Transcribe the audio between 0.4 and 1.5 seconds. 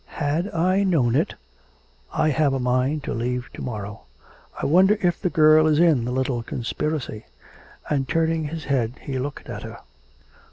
I known it....